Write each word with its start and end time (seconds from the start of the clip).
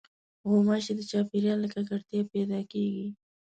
غوماشې 0.49 0.93
د 0.95 1.01
چاپېریال 1.11 1.57
له 1.61 1.67
ککړتیا 1.73 2.21
پیدا 2.33 2.59
کېږي. 2.71 3.07